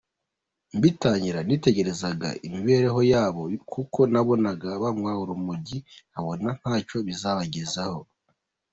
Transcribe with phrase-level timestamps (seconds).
[0.75, 3.41] Mbitangira, nitegerezaga imibereho yabo
[3.73, 5.77] kuko nababonaga banywa urumogi,
[6.11, 8.01] nkabona ntacyo bizabagezaho.